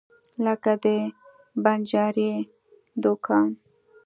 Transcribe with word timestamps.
لکه 0.45 0.71
د 0.83 0.85
بنجاري 1.63 2.31
دکان. 3.03 3.49